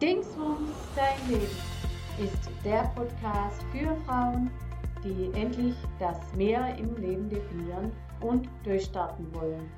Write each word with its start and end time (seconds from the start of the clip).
Dingsbums 0.00 0.70
dein 0.94 1.28
Leben 1.28 1.56
ist 2.22 2.48
der 2.64 2.84
Podcast 2.94 3.60
für 3.72 3.96
Frauen, 4.06 4.48
die 5.02 5.28
endlich 5.36 5.74
das 5.98 6.32
Mehr 6.36 6.76
im 6.78 6.94
Leben 6.98 7.28
definieren 7.28 7.90
und 8.20 8.48
durchstarten 8.62 9.26
wollen. 9.34 9.68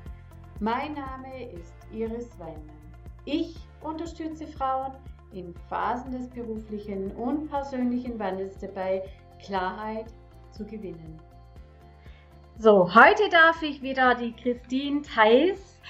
Mein 0.58 0.92
Name 0.92 1.50
ist 1.52 1.72
Iris 1.90 2.38
Weinmann. 2.38 2.92
Ich 3.24 3.56
unterstütze 3.80 4.46
Frauen 4.46 4.92
in 5.32 5.54
Phasen 5.70 6.12
des 6.12 6.28
beruflichen 6.28 7.12
und 7.12 7.48
persönlichen 7.48 8.18
Wandels 8.18 8.58
dabei, 8.58 9.02
Klarheit 9.42 10.12
zu 10.50 10.66
gewinnen. 10.66 11.18
So, 12.58 12.94
heute 12.94 13.26
darf 13.30 13.62
ich 13.62 13.80
wieder 13.80 14.14
die 14.16 14.34
Christine 14.34 15.00
Theis 15.00 15.80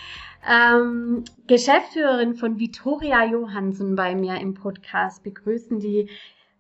ähm, 0.49 1.25
Geschäftsführerin 1.47 2.35
von 2.35 2.59
Vittoria 2.59 3.25
Johansen 3.25 3.97
bei 3.97 4.15
mir 4.15 4.37
im 4.41 4.55
Podcast 4.55 5.23
begrüßen. 5.23 5.81
Die 5.81 6.09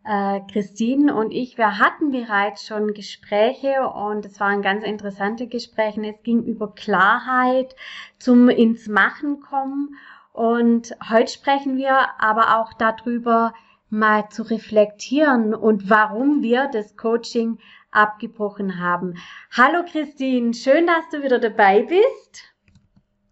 äh, 0.04 0.40
Christine 0.50 1.14
und 1.14 1.30
ich, 1.30 1.58
wir 1.58 1.78
hatten 1.78 2.10
bereits 2.10 2.66
schon 2.66 2.94
Gespräche 2.94 3.88
und 3.88 4.24
es 4.24 4.40
waren 4.40 4.62
ganz 4.62 4.84
interessante 4.84 5.46
Gespräche. 5.46 6.00
Es 6.06 6.22
ging 6.22 6.42
über 6.44 6.74
Klarheit, 6.74 7.76
zum 8.18 8.48
ins 8.48 8.88
Machen 8.88 9.40
kommen 9.40 9.96
und 10.32 10.96
heute 11.10 11.32
sprechen 11.32 11.76
wir 11.76 12.08
aber 12.18 12.60
auch 12.60 12.72
darüber, 12.74 13.52
mal 13.90 14.28
zu 14.28 14.44
reflektieren 14.44 15.52
und 15.52 15.90
warum 15.90 16.42
wir 16.42 16.68
das 16.72 16.96
Coaching 16.96 17.58
abgebrochen 17.90 18.78
haben. 18.78 19.14
Hallo 19.50 19.84
Christine, 19.84 20.54
schön, 20.54 20.86
dass 20.86 21.08
du 21.10 21.24
wieder 21.24 21.40
dabei 21.40 21.82
bist. 21.82 22.49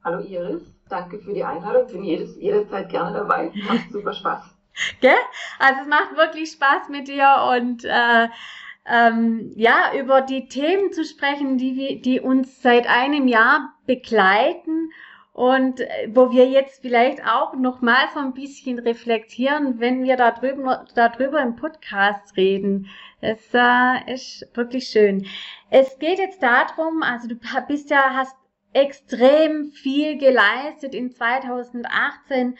Hallo 0.08 0.24
Iris, 0.24 0.62
danke 0.88 1.18
für 1.18 1.34
die 1.34 1.44
Einladung. 1.44 1.86
Bin 1.86 2.02
jedes, 2.02 2.34
jederzeit 2.40 2.88
gerne 2.88 3.18
dabei. 3.18 3.52
Macht 3.66 3.92
super 3.92 4.14
Spaß. 4.14 4.42
Gell? 5.02 5.12
Also 5.58 5.82
es 5.82 5.86
macht 5.86 6.16
wirklich 6.16 6.50
Spaß 6.52 6.88
mit 6.88 7.08
dir 7.08 7.28
und 7.54 7.84
äh, 7.84 8.28
ähm, 8.86 9.52
ja, 9.54 9.92
über 10.00 10.22
die 10.22 10.48
Themen 10.48 10.94
zu 10.94 11.04
sprechen, 11.04 11.58
die, 11.58 12.00
die 12.00 12.20
uns 12.20 12.62
seit 12.62 12.88
einem 12.88 13.28
Jahr 13.28 13.74
begleiten 13.84 14.92
und 15.34 15.80
äh, 15.80 16.08
wo 16.14 16.30
wir 16.30 16.48
jetzt 16.48 16.80
vielleicht 16.80 17.22
auch 17.26 17.52
noch 17.52 17.82
mal 17.82 18.08
so 18.14 18.20
ein 18.20 18.32
bisschen 18.32 18.78
reflektieren, 18.78 19.78
wenn 19.78 20.04
wir 20.04 20.16
darüber, 20.16 20.86
darüber 20.94 21.42
im 21.42 21.54
Podcast 21.56 22.34
reden. 22.38 22.88
Es 23.20 23.50
äh, 23.52 24.10
ist 24.10 24.48
wirklich 24.54 24.88
schön. 24.88 25.26
Es 25.68 25.98
geht 25.98 26.18
jetzt 26.18 26.42
darum, 26.42 27.02
also 27.02 27.28
du 27.28 27.34
bist 27.68 27.90
ja, 27.90 28.14
hast 28.14 28.34
extrem 28.80 29.70
viel 29.70 30.18
geleistet 30.18 30.94
in 30.94 31.10
2018. 31.10 32.56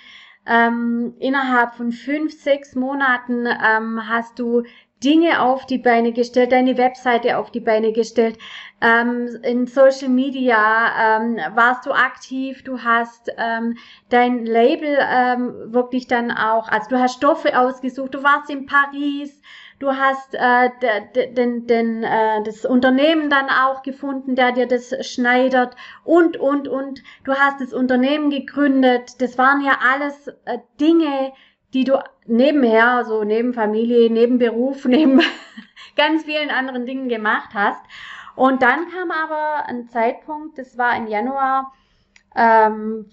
Ähm, 0.47 1.15
innerhalb 1.19 1.75
von 1.75 1.93
fünf, 1.93 2.33
sechs 2.33 2.75
Monaten 2.75 3.47
ähm, 3.47 4.09
hast 4.09 4.39
du 4.39 4.63
Dinge 5.05 5.43
auf 5.43 5.67
die 5.67 5.79
Beine 5.79 6.13
gestellt, 6.13 6.53
deine 6.53 6.77
Webseite 6.77 7.39
auf 7.39 7.53
die 7.53 7.61
Beine 7.61 7.93
gestellt, 7.93 8.37
ähm, 8.81 9.29
in 9.43 9.67
Social 9.67 10.09
Media 10.09 11.19
ähm, 11.19 11.37
warst 11.55 11.87
du 11.87 11.93
aktiv, 11.93 12.65
du 12.65 12.83
hast 12.83 13.31
ähm, 13.37 13.77
dein 14.09 14.45
Label 14.45 14.99
ähm, 15.01 15.73
wirklich 15.73 16.09
dann 16.09 16.31
auch, 16.33 16.69
also 16.69 16.91
du 16.91 16.99
hast 16.99 17.15
Stoffe 17.15 17.59
ausgesucht, 17.59 18.15
du 18.15 18.23
warst 18.23 18.51
in 18.51 18.67
Paris, 18.67 19.41
du 19.79 19.93
hast 19.93 20.35
äh, 20.35 20.71
den, 21.35 21.67
den, 21.67 22.03
äh, 22.03 22.43
das 22.43 22.65
Unternehmen 22.65 23.31
dann 23.31 23.49
auch 23.49 23.83
gefunden, 23.83 24.35
der 24.35 24.53
dir 24.53 24.67
das 24.67 24.95
schneidert 25.07 25.77
und, 26.05 26.37
und, 26.37 26.69
und. 26.69 27.03
Du 27.25 27.35
hast 27.35 27.61
das 27.61 27.73
Unternehmen 27.73 28.31
gegründet. 28.31 29.21
Das 29.21 29.39
waren 29.39 29.61
ja 29.61 29.79
alles 29.81 30.29
äh, 30.45 30.59
Dinge, 30.81 31.33
die 31.75 31.85
du 31.85 32.03
nebenher, 32.27 33.05
so 33.05 33.25
neben 33.25 33.55
Familie, 33.55 34.11
neben 34.11 34.39
Beruf, 34.39 34.85
neben 34.87 35.21
ganz 35.97 36.25
vielen 36.25 36.51
anderen 36.51 36.87
Dingen 36.87 37.09
gemacht 37.09 37.51
hast. 37.55 37.83
Und 38.35 38.63
dann 38.63 38.89
kam 38.91 39.11
aber 39.11 39.67
ein 39.67 39.89
Zeitpunkt, 39.89 40.59
das 40.59 40.79
war 40.79 40.97
im 40.97 41.09
Januar 41.09 41.73
ähm, 42.37 43.07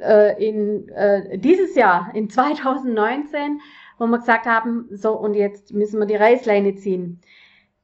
äh, 0.00 0.48
in 0.48 0.88
äh, 0.88 1.38
dieses 1.38 1.74
Jahr, 1.74 2.10
in 2.14 2.30
2019, 2.30 3.60
wo 3.98 4.06
wir 4.06 4.18
gesagt 4.18 4.46
haben, 4.46 4.88
so 4.90 5.12
und 5.12 5.34
jetzt 5.34 5.72
müssen 5.72 5.98
wir 5.98 6.06
die 6.06 6.16
Reißleine 6.16 6.76
ziehen. 6.76 7.20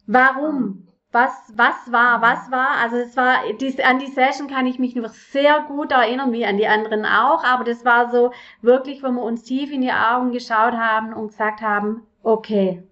Warum? 0.07 0.89
Was, 1.13 1.53
was 1.55 1.93
war, 1.93 2.21
was 2.23 2.51
war? 2.51 2.77
Also 2.83 2.97
es 2.97 3.17
war, 3.17 3.37
dies, 3.61 3.79
an 3.79 4.01
die 4.01 4.09
Session 4.09 4.49
kann 4.49 4.67
ich 4.67 4.81
mich 4.81 4.97
noch 4.97 5.11
sehr 5.11 5.61
gut 5.69 5.93
erinnern, 5.93 6.33
wie 6.33 6.45
an 6.45 6.57
die 6.57 6.67
anderen 6.67 7.05
auch, 7.05 7.45
aber 7.45 7.63
das 7.63 7.85
war 7.85 8.11
so 8.11 8.33
wirklich, 8.63 9.03
wo 9.05 9.11
wir 9.13 9.23
uns 9.23 9.45
tief 9.45 9.71
in 9.71 9.81
die 9.81 9.93
Augen 9.93 10.33
geschaut 10.33 10.75
haben 10.75 11.13
und 11.13 11.29
gesagt 11.29 11.61
haben, 11.61 12.03
okay, 12.25 12.83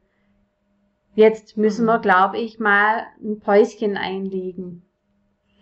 jetzt 1.16 1.56
müssen 1.56 1.84
wir, 1.86 1.98
glaube 1.98 2.38
ich, 2.38 2.60
mal 2.60 3.06
ein 3.20 3.40
Päuschen 3.40 3.96
einlegen. 3.96 4.86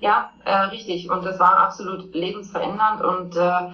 Ja, 0.00 0.32
äh, 0.44 0.54
richtig. 0.71 1.10
Und 1.10 1.25
das 1.25 1.38
war 1.38 1.59
absolut 1.59 2.15
lebensverändernd 2.15 3.03
und 3.03 3.37
äh, 3.37 3.71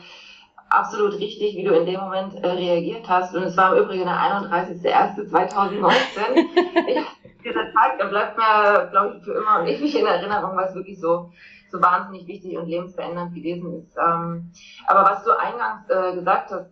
absolut 0.76 1.14
richtig, 1.14 1.56
wie 1.56 1.64
du 1.64 1.74
in 1.74 1.86
dem 1.86 2.00
Moment 2.00 2.34
äh, 2.34 2.48
reagiert 2.48 3.08
hast. 3.08 3.34
Und 3.34 3.44
es 3.44 3.56
war 3.56 3.74
im 3.76 3.84
Übrigen 3.84 4.04
der 4.04 4.14
31.01.2019. 4.14 5.86
dieser 7.46 7.72
Tag, 7.72 7.98
der 7.98 8.06
bleibt 8.06 8.36
mir, 8.36 8.88
glaube 8.90 9.16
ich, 9.16 9.24
für 9.24 9.34
immer 9.34 9.60
und 9.60 9.68
ewig 9.68 9.98
in 9.98 10.06
Erinnerung, 10.06 10.56
weil 10.56 10.68
es 10.68 10.74
wirklich 10.74 11.00
so, 11.00 11.30
so 11.70 11.80
wahnsinnig 11.80 12.26
wichtig 12.26 12.58
und 12.58 12.66
lebensverändernd 12.66 13.34
gewesen 13.34 13.82
ist. 13.82 13.96
Ähm, 13.96 14.50
aber 14.86 15.10
was 15.10 15.24
du 15.24 15.38
eingangs 15.38 15.88
äh, 15.88 16.14
gesagt 16.14 16.50
hast, 16.50 16.70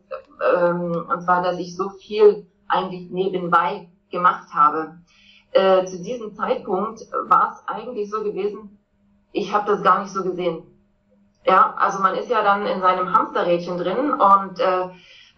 ähm, 0.56 1.06
und 1.08 1.22
zwar, 1.22 1.42
dass 1.42 1.58
ich 1.58 1.76
so 1.76 1.90
viel 1.90 2.46
eigentlich 2.68 3.10
nebenbei 3.10 3.88
gemacht 4.10 4.52
habe. 4.52 4.98
Äh, 5.52 5.84
zu 5.84 6.02
diesem 6.02 6.34
Zeitpunkt 6.34 7.00
war 7.28 7.52
es 7.52 7.68
eigentlich 7.68 8.10
so 8.10 8.24
gewesen, 8.24 8.78
ich 9.32 9.52
habe 9.52 9.70
das 9.70 9.82
gar 9.82 10.00
nicht 10.00 10.12
so 10.12 10.24
gesehen. 10.24 10.62
Ja, 11.46 11.74
also 11.76 12.00
man 12.00 12.14
ist 12.14 12.30
ja 12.30 12.42
dann 12.42 12.66
in 12.66 12.80
seinem 12.80 13.12
Hamsterrädchen 13.12 13.76
drin 13.76 14.12
und 14.12 14.58
äh, 14.58 14.88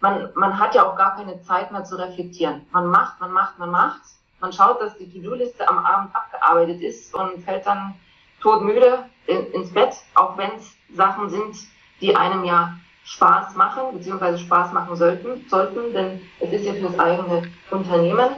man, 0.00 0.30
man 0.34 0.58
hat 0.58 0.74
ja 0.74 0.86
auch 0.86 0.96
gar 0.96 1.16
keine 1.16 1.40
Zeit 1.42 1.72
mehr 1.72 1.84
zu 1.84 1.96
reflektieren. 1.96 2.64
Man 2.70 2.86
macht, 2.86 3.20
man 3.20 3.32
macht, 3.32 3.58
man 3.58 3.70
macht. 3.70 4.02
Man 4.40 4.52
schaut, 4.52 4.80
dass 4.80 4.96
die 4.98 5.10
To-Do-Liste 5.10 5.68
am 5.68 5.78
Abend 5.78 6.14
abgearbeitet 6.14 6.80
ist 6.80 7.12
und 7.14 7.42
fällt 7.42 7.66
dann 7.66 7.94
todmüde 8.40 9.04
in, 9.26 9.46
ins 9.52 9.72
Bett, 9.72 9.96
auch 10.14 10.36
wenn 10.36 10.52
es 10.56 10.76
Sachen 10.94 11.28
sind, 11.28 11.56
die 12.00 12.14
einem 12.14 12.44
ja 12.44 12.76
Spaß 13.04 13.56
machen, 13.56 13.94
beziehungsweise 13.94 14.38
Spaß 14.38 14.72
machen 14.72 14.94
sollten, 14.94 15.44
sollten 15.48 15.92
denn 15.92 16.20
es 16.38 16.52
ist 16.52 16.66
ja 16.66 16.74
fürs 16.74 16.98
eigene 16.98 17.50
Unternehmen. 17.70 18.28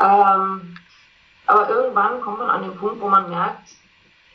Ähm, 0.00 0.78
aber 1.46 1.68
irgendwann 1.68 2.20
kommt 2.22 2.38
man 2.38 2.50
an 2.50 2.62
den 2.62 2.76
Punkt, 2.76 3.00
wo 3.00 3.08
man 3.08 3.28
merkt, 3.28 3.74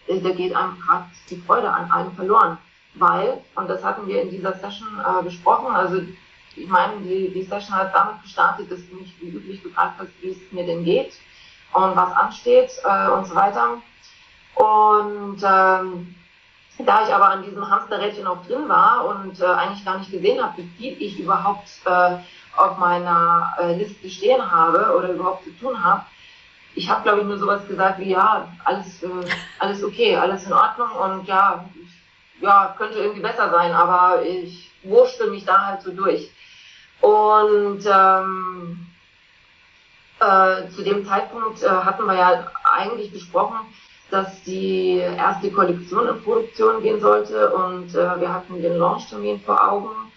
äh, 0.08 0.20
da 0.20 0.30
geht 0.32 0.56
einem 0.56 0.78
gerade 0.80 1.06
die 1.30 1.38
Freude 1.38 1.72
an 1.72 1.90
allem 1.90 2.12
verloren 2.12 2.58
weil, 2.96 3.42
und 3.56 3.70
das 3.70 3.84
hatten 3.84 4.08
wir 4.08 4.22
in 4.22 4.30
dieser 4.30 4.54
Session 4.54 4.88
äh, 5.00 5.24
besprochen, 5.24 5.76
also 5.76 6.02
ich 6.56 6.68
meine, 6.68 6.98
die, 7.02 7.30
die 7.30 7.44
Session 7.44 7.76
hat 7.76 7.94
damit 7.94 8.22
gestartet, 8.24 8.72
dass 8.72 8.80
du 8.90 8.96
mich 8.96 9.14
wie 9.22 9.30
üblich 9.30 9.62
gefragt 9.62 9.96
hast, 10.00 10.10
wie 10.22 10.30
es 10.30 10.52
mir 10.52 10.66
denn 10.66 10.84
geht 10.84 11.14
und 11.74 11.96
was 11.96 12.12
ansteht 12.14 12.72
äh, 12.84 13.10
und 13.10 13.28
so 13.28 13.36
weiter. 13.36 13.78
Und 14.56 15.38
ähm, 15.44 16.16
da 16.80 17.04
ich 17.04 17.14
aber 17.14 17.30
an 17.30 17.44
diesem 17.44 17.70
Hamsterrädchen 17.70 18.28
auch 18.28 18.46
drin 18.46 18.68
war 18.68 19.06
und 19.06 19.40
äh, 19.40 19.46
eigentlich 19.46 19.86
gar 19.86 20.00
nicht 20.00 20.12
gesehen 20.12 20.42
habe, 20.42 20.58
wie 20.58 20.70
viel 20.78 21.02
ich 21.02 21.20
überhaupt 21.20 21.68
äh, 21.86 22.18
auf 22.56 22.78
meiner 22.78 23.54
äh, 23.60 23.76
Liste 23.76 24.10
stehen 24.10 24.52
habe 24.52 24.96
oder 24.96 25.12
überhaupt 25.12 25.44
zu 25.44 25.52
tun 25.52 25.84
habe, 25.84 26.04
ich 26.76 26.90
habe, 26.90 27.02
glaube 27.02 27.22
ich, 27.22 27.26
nur 27.26 27.40
sowas 27.40 27.68
gesagt 27.68 28.00
wie, 28.00 28.12
ja, 28.12 28.48
alles, 28.64 29.02
äh, 29.02 29.08
alles 29.60 29.84
okay, 29.84 30.16
alles 30.16 30.46
in 30.46 30.54
Ordnung 30.54 30.92
und 30.92 31.28
ja, 31.28 31.66
ja, 32.42 32.76
könnte 32.78 33.00
irgendwie 33.00 33.22
besser 33.22 33.50
sein, 33.50 33.72
aber 33.72 34.24
ich 34.24 34.72
wurschtel 34.84 35.32
mich 35.32 35.46
da 35.46 35.66
halt 35.66 35.82
so 35.82 35.92
durch. 35.92 36.30
Und 37.02 37.86
ähm, 37.86 38.88
äh, 40.20 40.68
zu 40.70 40.84
dem 40.84 41.06
Zeitpunkt 41.06 41.62
äh, 41.62 41.70
hatten 41.70 42.06
wir 42.06 42.16
ja 42.16 42.52
eigentlich 42.64 43.12
besprochen, 43.12 43.60
dass 44.10 44.42
die 44.44 44.98
erste 44.98 45.52
Kollektion 45.52 46.08
in 46.08 46.24
Produktion 46.24 46.82
gehen 46.82 47.00
sollte 47.00 47.54
und 47.54 47.90
äh, 47.94 48.20
wir 48.20 48.34
hatten 48.34 48.62
den 48.62 48.78
Launchtermin 48.78 49.42
vor 49.42 49.72
Augen. 49.72 50.12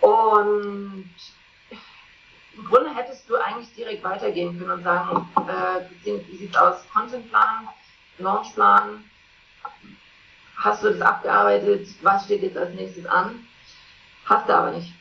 Und 0.00 1.14
im 2.56 2.64
Grunde 2.66 2.94
hättest 2.94 3.28
du 3.30 3.36
eigentlich 3.36 3.72
direkt 3.74 4.04
weitergehen 4.04 4.58
können 4.58 4.72
und 4.72 4.82
sagen, 4.82 5.28
äh, 5.46 5.84
wie 6.04 6.36
sieht's 6.36 6.56
aus? 6.56 6.84
Contentplan, 6.92 7.68
Launchplan, 8.18 9.04
hast 10.56 10.82
du 10.82 10.90
das 10.90 11.00
abgearbeitet, 11.00 11.88
was 12.02 12.24
steht 12.24 12.42
jetzt 12.42 12.56
als 12.56 12.74
nächstes 12.74 13.06
an? 13.06 13.46
Hast 14.26 14.48
du 14.48 14.54
aber 14.54 14.72
nicht. 14.72 14.92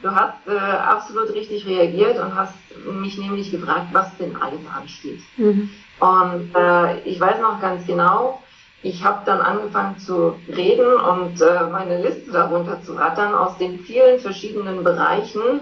Du 0.00 0.10
hast 0.14 0.46
äh, 0.46 0.56
absolut 0.56 1.30
richtig 1.34 1.66
reagiert 1.66 2.18
und 2.18 2.34
hast 2.34 2.54
mich 2.86 3.18
nämlich 3.18 3.50
gefragt, 3.50 3.88
was 3.92 4.16
denn 4.16 4.36
alles 4.36 4.60
ansteht. 4.72 5.20
Mhm. 5.36 5.70
Und 5.98 6.54
äh, 6.54 7.00
ich 7.00 7.18
weiß 7.18 7.40
noch 7.40 7.60
ganz 7.60 7.84
genau, 7.84 8.40
ich 8.82 9.04
habe 9.04 9.22
dann 9.26 9.40
angefangen 9.40 9.98
zu 9.98 10.36
reden 10.48 10.94
und 10.94 11.40
äh, 11.40 11.64
meine 11.64 12.00
Liste 12.00 12.30
darunter 12.30 12.80
zu 12.82 12.92
rattern 12.92 13.34
aus 13.34 13.58
den 13.58 13.80
vielen 13.80 14.20
verschiedenen 14.20 14.84
Bereichen. 14.84 15.60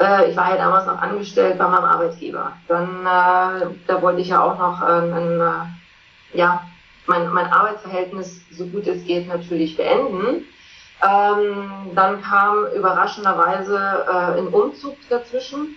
Äh, 0.00 0.30
ich 0.30 0.36
war 0.36 0.50
ja 0.50 0.56
damals 0.56 0.86
noch 0.86 1.00
angestellt 1.00 1.58
bei 1.58 1.68
meinem 1.68 1.84
Arbeitgeber. 1.84 2.54
Dann, 2.66 3.02
äh, 3.02 3.66
da 3.86 4.02
wollte 4.02 4.20
ich 4.20 4.28
ja 4.28 4.40
auch 4.42 4.58
noch 4.58 4.82
ein, 4.82 5.12
ein 5.12 5.40
äh, 5.40 6.38
ja, 6.38 6.64
mein, 7.06 7.28
mein 7.32 7.46
Arbeitsverhältnis 7.46 8.40
so 8.50 8.66
gut 8.66 8.86
es 8.86 9.04
geht 9.04 9.28
natürlich 9.28 9.76
beenden. 9.76 10.46
Ähm, 11.02 11.90
dann 11.94 12.22
kam 12.22 12.66
überraschenderweise 12.76 14.06
äh, 14.06 14.38
ein 14.38 14.48
Umzug 14.48 14.96
dazwischen 15.08 15.76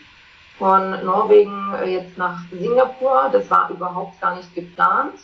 von 0.60 1.04
Norwegen 1.04 1.74
jetzt 1.86 2.18
nach 2.18 2.39
Singapur. 2.51 3.30
Das 3.31 3.50
war 3.50 3.69
überhaupt 3.69 4.22
gar 4.22 4.36
nicht 4.36 4.54
geplant 4.54 5.16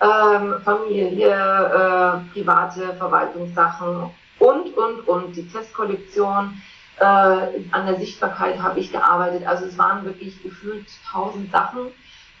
ähm, 0.00 0.60
Familie, 0.64 1.30
äh, 1.30 2.32
private 2.32 2.94
Verwaltungssachen 2.94 4.10
und, 4.38 4.76
und, 4.76 5.08
und, 5.08 5.36
die 5.36 5.46
Testkollektion. 5.48 6.60
Äh, 6.98 7.04
an 7.04 7.86
der 7.86 7.96
Sichtbarkeit 7.96 8.60
habe 8.60 8.80
ich 8.80 8.92
gearbeitet. 8.92 9.46
Also 9.46 9.66
es 9.66 9.78
waren 9.78 10.04
wirklich 10.04 10.42
gefühlt 10.42 10.86
tausend 11.10 11.50
Sachen. 11.50 11.88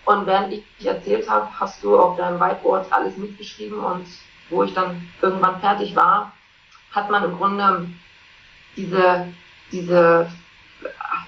Und 0.04 0.26
während 0.26 0.52
ich 0.52 0.86
erzählt 0.86 1.28
habe, 1.28 1.48
hast 1.58 1.82
du 1.82 1.98
auf 1.98 2.16
deinem 2.16 2.40
Whiteboard 2.40 2.90
alles 2.92 3.16
mitgeschrieben 3.16 3.78
und 3.78 4.06
wo 4.48 4.64
ich 4.64 4.74
dann 4.74 5.08
irgendwann 5.22 5.60
fertig 5.60 5.94
war, 5.94 6.32
hat 6.90 7.10
man 7.10 7.24
im 7.24 7.36
Grunde 7.36 7.86
diese, 8.76 9.28
diese, 9.70 10.28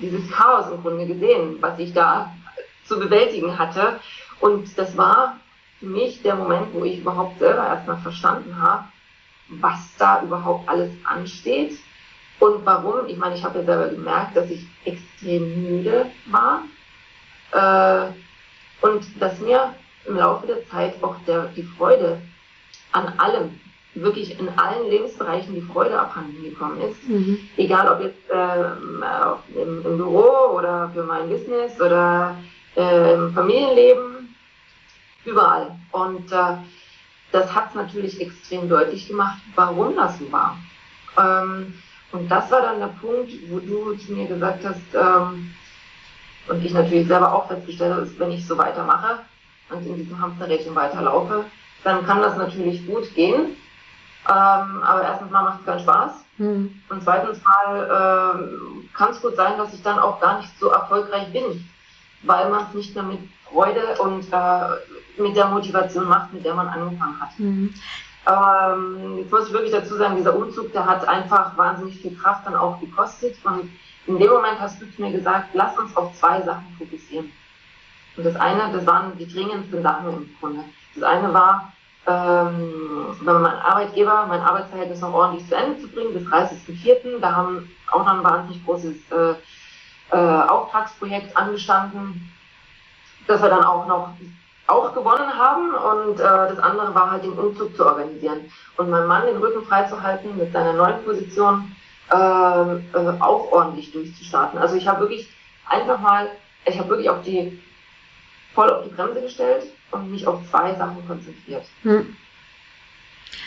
dieses 0.00 0.30
Chaos 0.30 0.70
im 0.72 0.82
Grunde 0.82 1.06
gesehen, 1.06 1.58
was 1.60 1.78
ich 1.78 1.92
da 1.92 2.32
zu 2.84 2.98
bewältigen 2.98 3.56
hatte. 3.58 4.00
Und 4.40 4.76
das 4.76 4.96
war 4.96 5.36
für 5.78 5.86
mich 5.86 6.22
der 6.22 6.34
Moment, 6.34 6.72
wo 6.72 6.84
ich 6.84 6.98
überhaupt 6.98 7.38
selber 7.38 7.66
erstmal 7.66 7.98
verstanden 7.98 8.60
habe, 8.60 8.84
was 9.48 9.96
da 9.98 10.22
überhaupt 10.22 10.68
alles 10.68 10.90
ansteht 11.04 11.78
und 12.40 12.66
warum. 12.66 13.06
Ich 13.06 13.16
meine, 13.16 13.36
ich 13.36 13.44
habe 13.44 13.60
ja 13.60 13.64
selber 13.64 13.88
gemerkt, 13.88 14.36
dass 14.36 14.50
ich 14.50 14.66
extrem 14.84 15.62
müde 15.62 16.10
war 16.26 16.62
äh, 17.52 18.08
und 18.82 19.04
dass 19.20 19.38
mir 19.40 19.74
im 20.06 20.16
Laufe 20.16 20.46
der 20.46 20.68
Zeit 20.68 20.94
auch 21.02 21.16
der, 21.26 21.46
die 21.56 21.62
Freude 21.62 22.20
an 22.92 23.12
allem, 23.18 23.58
wirklich 23.94 24.38
in 24.38 24.48
allen 24.58 24.88
Lebensbereichen 24.88 25.54
die 25.54 25.60
Freude 25.60 25.98
abhanden 25.98 26.42
gekommen 26.42 26.80
ist. 26.80 27.08
Mhm. 27.08 27.38
Egal 27.56 27.88
ob 27.88 28.00
jetzt 28.02 28.30
äh, 28.30 29.60
im, 29.60 29.84
im, 29.84 29.96
Büro 29.96 30.56
oder 30.56 30.90
für 30.94 31.04
mein 31.04 31.28
Business 31.28 31.78
oder 31.80 32.36
äh, 32.76 33.14
im 33.14 33.32
Familienleben 33.34 34.34
überall. 35.24 35.76
Und 35.90 36.32
äh, 36.32 36.56
das 37.32 37.54
hat 37.54 37.74
natürlich 37.74 38.20
extrem 38.20 38.68
deutlich 38.68 39.08
gemacht, 39.08 39.38
warum 39.54 39.94
das 39.94 40.18
so 40.18 40.32
war. 40.32 40.56
Ähm, 41.18 41.74
und 42.12 42.30
das 42.30 42.50
war 42.50 42.62
dann 42.62 42.78
der 42.78 42.94
Punkt, 43.00 43.30
wo 43.50 43.58
du 43.58 43.94
zu 43.96 44.12
mir 44.12 44.26
gesagt 44.26 44.64
hast, 44.64 44.94
ähm, 44.94 45.54
und 46.48 46.64
ich 46.64 46.72
natürlich 46.72 47.08
selber 47.08 47.32
auch 47.32 47.48
festgestellt 47.48 47.92
habe, 47.92 48.18
wenn 48.18 48.30
ich 48.32 48.46
so 48.46 48.58
weitermache 48.58 49.20
und 49.70 49.86
in 49.86 49.96
diesem 49.96 50.20
Hamsterrädchen 50.20 50.74
weiterlaufe, 50.74 51.44
dann 51.84 52.04
kann 52.06 52.22
das 52.22 52.36
natürlich 52.36 52.86
gut 52.86 53.14
gehen. 53.14 53.56
Ähm, 54.28 54.82
aber 54.82 55.02
erstens 55.02 55.30
mal 55.30 55.42
macht 55.42 55.60
es 55.60 55.66
keinen 55.66 55.80
Spaß. 55.80 56.12
Mhm. 56.38 56.80
Und 56.88 57.02
zweitens 57.02 57.40
mal 57.44 58.36
ähm, 58.36 58.88
kann 58.94 59.10
es 59.10 59.20
gut 59.20 59.36
sein, 59.36 59.58
dass 59.58 59.74
ich 59.74 59.82
dann 59.82 59.98
auch 59.98 60.20
gar 60.20 60.38
nicht 60.38 60.58
so 60.58 60.68
erfolgreich 60.68 61.32
bin, 61.32 61.68
weil 62.22 62.48
man 62.50 62.66
es 62.68 62.74
nicht 62.74 62.94
mehr 62.94 63.04
mit 63.04 63.18
Freude 63.44 64.00
und 64.00 64.32
äh, 64.32 65.20
mit 65.20 65.36
der 65.36 65.46
Motivation 65.46 66.08
macht, 66.08 66.32
mit 66.32 66.44
der 66.44 66.54
man 66.54 66.68
angefangen 66.68 67.20
hat. 67.20 67.38
Mhm. 67.38 67.74
Ähm, 68.24 69.18
jetzt 69.18 69.32
muss 69.32 69.48
ich 69.48 69.52
wirklich 69.52 69.72
dazu 69.72 69.96
sagen, 69.96 70.16
dieser 70.16 70.36
Umzug, 70.36 70.72
der 70.72 70.86
hat 70.86 71.06
einfach 71.08 71.56
wahnsinnig 71.56 72.00
viel 72.00 72.16
Kraft 72.16 72.46
dann 72.46 72.54
auch 72.54 72.78
gekostet. 72.80 73.36
Und 73.44 73.70
in 74.06 74.18
dem 74.18 74.30
Moment 74.30 74.60
hast 74.60 74.80
du 74.80 74.90
zu 74.90 75.00
mir 75.00 75.12
gesagt, 75.12 75.48
lass 75.52 75.78
uns 75.78 75.96
auf 75.96 76.14
zwei 76.14 76.40
Sachen 76.42 76.66
fokussieren. 76.78 77.32
Und 78.16 78.26
das 78.26 78.36
eine, 78.36 78.72
das 78.72 78.86
waren 78.86 79.16
die 79.16 79.26
dringendsten 79.26 79.82
Sachen 79.82 80.08
im 80.08 80.36
Grunde. 80.38 80.64
Das 80.94 81.04
eine 81.04 81.32
war, 81.32 81.72
ähm, 82.06 83.16
bei 83.22 83.32
meinem 83.32 83.46
Arbeitgeber 83.46 84.26
mein 84.26 84.40
Arbeitsverhältnis 84.40 85.00
noch 85.00 85.14
ordentlich 85.14 85.48
zu 85.48 85.54
Ende 85.54 85.80
zu 85.80 85.88
bringen, 85.88 86.12
bis 86.14 86.24
30.04. 86.24 87.20
Da 87.20 87.34
haben 87.34 87.70
auch 87.90 88.04
noch 88.04 88.14
ein 88.14 88.24
wahnsinnig 88.24 88.64
großes 88.64 88.96
äh, 89.10 89.34
äh, 90.14 90.42
Auftragsprojekt 90.48 91.36
angestanden 91.36 92.32
das 93.26 93.42
wir 93.42 93.48
dann 93.48 93.64
auch 93.64 93.86
noch 93.86 94.10
auch 94.68 94.94
gewonnen 94.94 95.32
haben 95.36 95.74
und 95.74 96.20
äh, 96.20 96.22
das 96.22 96.58
andere 96.58 96.94
war 96.94 97.10
halt 97.10 97.24
den 97.24 97.32
Umzug 97.32 97.76
zu 97.76 97.84
organisieren 97.84 98.50
und 98.76 98.90
meinem 98.90 99.08
Mann 99.08 99.26
den 99.26 99.36
Rücken 99.36 99.66
freizuhalten 99.66 100.36
mit 100.38 100.52
seiner 100.52 100.72
neuen 100.72 101.04
Position 101.04 101.74
äh, 102.12 102.16
äh, 102.16 103.20
auch 103.20 103.50
ordentlich 103.52 103.92
durchzustarten. 103.92 104.58
Also 104.58 104.76
ich 104.76 104.86
habe 104.86 105.00
wirklich 105.00 105.28
einfach 105.68 106.00
mal, 106.00 106.30
ich 106.66 106.78
habe 106.78 106.88
wirklich 106.90 107.10
auf 107.10 107.22
die 107.22 107.60
voll 108.54 108.70
auf 108.70 108.84
die 108.84 108.94
Bremse 108.94 109.22
gestellt 109.22 109.64
und 109.92 110.10
mich 110.10 110.26
auf 110.26 110.40
zwei 110.50 110.74
Sachen 110.74 111.06
konzentriert. 111.06 111.64
Hm. 111.82 112.16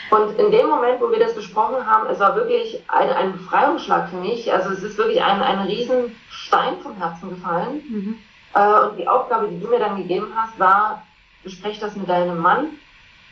Und 0.09 0.39
in 0.39 0.51
dem 0.51 0.67
Moment, 0.67 0.99
wo 0.99 1.11
wir 1.11 1.19
das 1.19 1.35
besprochen 1.35 1.85
haben, 1.85 2.09
es 2.09 2.19
war 2.19 2.35
wirklich 2.35 2.81
ein, 2.87 3.09
ein 3.09 3.33
Befreiungsschlag 3.33 4.09
für 4.09 4.17
mich. 4.17 4.51
Also 4.51 4.71
es 4.71 4.81
ist 4.81 4.97
wirklich 4.97 5.21
ein, 5.21 5.41
ein 5.41 5.59
riesen 5.59 6.15
Stein 6.29 6.79
vom 6.81 6.95
Herzen 6.97 7.29
gefallen. 7.29 7.83
Mhm 7.87 8.19
äh, 8.55 8.79
und 8.85 8.97
die 8.97 9.07
Aufgabe, 9.07 9.49
die 9.49 9.59
du 9.59 9.67
mir 9.67 9.79
dann 9.79 9.97
gegeben 9.97 10.31
hast, 10.35 10.57
war, 10.57 11.05
besprech 11.43 11.79
das 11.79 11.95
mit 11.95 12.09
deinem 12.09 12.39
Mann, 12.39 12.79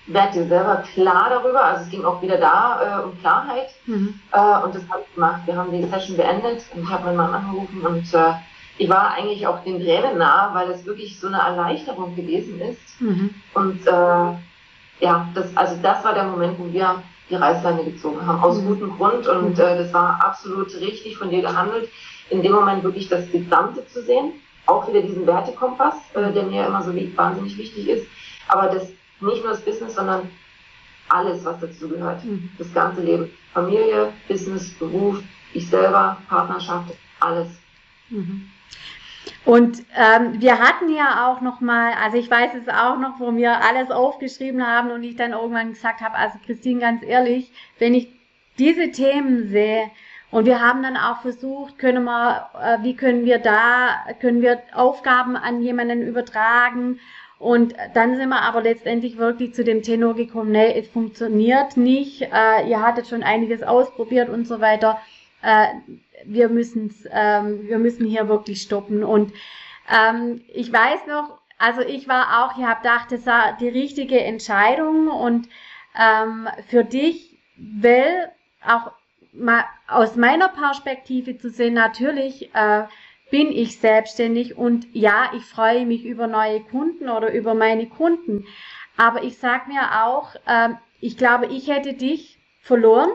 werd 0.08 0.36
dir 0.36 0.48
selber 0.48 0.84
klar 0.94 1.30
darüber. 1.30 1.64
Also 1.64 1.84
es 1.84 1.90
ging 1.90 2.04
auch 2.04 2.22
wieder 2.22 2.38
da 2.38 3.02
äh, 3.02 3.04
um 3.04 3.20
Klarheit. 3.20 3.70
Mhm. 3.86 4.20
Äh, 4.32 4.64
und 4.64 4.76
das 4.76 4.84
habe 4.90 5.04
ich 5.08 5.16
gemacht. 5.16 5.42
Wir 5.46 5.56
haben 5.56 5.72
die 5.72 5.84
Session 5.84 6.18
beendet 6.18 6.64
und 6.74 6.84
ich 6.84 6.90
habe 6.90 7.06
meinen 7.06 7.18
Mann 7.18 7.34
angerufen 7.34 7.82
und 7.82 8.14
äh, 8.14 8.34
ich 8.78 8.90
war 8.90 9.12
eigentlich 9.12 9.46
auch 9.46 9.64
den 9.64 9.80
Tränen 9.80 10.18
nah, 10.18 10.50
weil 10.54 10.72
es 10.72 10.86
wirklich 10.86 11.20
so 11.20 11.28
eine 11.28 11.38
Erleichterung 11.38 12.16
gewesen 12.16 12.60
ist. 12.60 13.00
Mhm. 13.00 13.34
Und 13.54 13.86
äh, 13.86 15.06
ja, 15.06 15.28
das, 15.36 15.56
also 15.56 15.76
das 15.82 16.04
war 16.04 16.14
der 16.14 16.24
Moment, 16.24 16.58
wo 16.60 16.72
wir 16.72 17.02
die 17.30 17.36
Reißleine 17.36 17.84
gezogen 17.84 18.26
haben, 18.26 18.44
aus 18.44 18.60
mhm. 18.60 18.68
gutem 18.68 18.98
Grund. 18.98 19.28
Und 19.28 19.58
mhm. 19.58 19.64
äh, 19.64 19.78
das 19.78 19.94
war 19.94 20.20
absolut 20.24 20.74
richtig 20.82 21.18
von 21.18 21.30
dir 21.30 21.42
gehandelt, 21.42 21.90
in 22.30 22.42
dem 22.42 22.54
Moment 22.54 22.84
wirklich 22.84 23.10
das 23.10 23.30
Gesamte 23.32 23.86
zu 23.88 24.02
sehen 24.02 24.34
auch 24.66 24.88
wieder 24.88 25.02
diesen 25.02 25.28
Wertekompass, 25.28 25.96
äh, 26.14 26.32
der 26.32 26.44
mir 26.44 26.66
immer 26.66 26.82
so 26.82 26.94
wahnsinnig 27.16 27.58
wichtig 27.58 27.88
ist. 27.90 28.08
Aber 28.48 28.68
das 28.68 28.88
nicht 29.24 29.44
nur 29.44 29.54
das 29.54 29.62
Business, 29.62 29.96
sondern 29.96 30.30
alles, 31.10 31.44
was 31.46 31.60
dazu 31.60 31.90
gehört. 31.90 32.24
Mhm. 32.24 32.50
Das 32.58 32.74
ganze 32.74 33.02
Leben. 33.02 33.30
Familie, 33.54 34.12
Business, 34.28 34.72
Beruf, 34.72 35.22
ich 35.54 35.70
selber, 35.70 36.18
Partnerschaft, 36.28 36.94
alles. 37.20 37.50
Mhm. 38.10 38.50
Und 39.46 39.84
ähm, 39.96 40.42
wir 40.42 40.60
hatten 40.60 40.94
ja 40.94 41.28
auch 41.28 41.42
noch 41.42 41.62
mal, 41.62 41.94
also 42.02 42.18
ich 42.18 42.30
weiß 42.30 42.52
es 42.56 42.68
auch 42.68 42.98
noch, 42.98 43.20
wo 43.20 43.36
wir 43.36 43.62
alles 43.62 43.92
aufgeschrieben 43.92 44.66
haben 44.66 44.92
und 44.92 45.04
ich 45.04 45.16
dann 45.16 45.34
irgendwann 45.34 45.74
gesagt 45.74 46.02
habe, 46.02 46.16
also 46.16 46.38
Christine, 46.46 46.80
ganz 46.80 47.04
ehrlich, 47.04 47.52
wenn 47.80 47.94
ich 47.94 48.08
diese 48.58 48.92
Themen 48.92 49.50
sehe, 49.50 49.92
und 50.34 50.48
wir 50.48 50.62
haben 50.62 50.82
dann 50.82 50.98
auch 50.98 51.22
versucht, 51.22 51.78
können 51.78 52.06
wir, 52.06 52.50
äh, 52.60 52.82
wie 52.82 52.96
können 52.96 53.24
wir 53.24 53.38
da, 53.38 54.04
können 54.20 54.42
wir 54.42 54.64
Aufgaben 54.74 55.36
an 55.36 55.62
jemanden 55.62 56.02
übertragen. 56.02 57.00
Und 57.44 57.76
dann 57.94 58.16
sind 58.16 58.30
wir 58.30 58.42
aber 58.42 58.62
letztendlich 58.62 59.18
wirklich 59.18 59.54
zu 59.54 59.66
dem 59.66 59.82
Tenor 59.82 60.16
gekommen, 60.16 60.54
nee, 60.54 60.80
es 60.80 60.88
funktioniert 60.88 61.76
nicht, 61.76 62.22
äh, 62.22 62.70
ihr 62.70 62.82
hattet 62.82 63.10
schon 63.10 63.22
einiges 63.22 63.64
ausprobiert 63.64 64.30
und 64.30 64.48
so 64.48 64.62
weiter. 64.62 64.98
Äh, 65.42 65.68
wir 66.24 66.48
müssen's, 66.48 67.06
ähm, 67.12 67.68
wir 67.68 67.80
müssen 67.80 68.06
hier 68.06 68.30
wirklich 68.30 68.62
stoppen. 68.62 69.04
Und 69.04 69.34
ähm, 69.94 70.40
ich 70.54 70.72
weiß 70.72 71.06
noch, 71.08 71.38
also 71.58 71.82
ich 71.82 72.08
war 72.08 72.46
auch, 72.46 72.58
ich 72.58 72.64
habe 72.64 72.82
gedacht, 72.82 73.12
das 73.12 73.26
war 73.26 73.58
die 73.60 73.68
richtige 73.68 74.22
Entscheidung 74.22 75.10
und 75.10 75.50
ähm, 76.00 76.48
für 76.70 76.86
dich, 76.86 77.38
weil 77.58 78.32
auch 78.66 78.94
mal 79.34 79.66
aus 79.90 80.16
meiner 80.16 80.48
Perspektive 80.48 81.38
zu 81.38 81.50
sehen, 81.50 81.74
natürlich 81.74 82.56
äh, 82.56 82.84
bin 83.34 83.52
ich 83.52 83.80
selbstständig 83.80 84.60
und 84.60 84.86
ja, 84.94 85.32
ich 85.36 85.44
freue 85.44 85.88
mich 85.88 86.06
über 86.06 86.28
neue 86.28 86.60
Kunden 86.62 87.10
oder 87.10 87.34
über 87.34 87.56
meine 87.56 87.88
Kunden. 87.88 88.46
Aber 88.96 89.24
ich 89.24 89.40
sag 89.40 89.68
mir 89.68 90.06
auch, 90.06 90.36
äh, 90.46 90.70
ich 91.02 91.18
glaube, 91.18 91.48
ich 91.48 91.68
hätte 91.68 91.94
dich 91.94 92.38
verloren, 92.60 93.10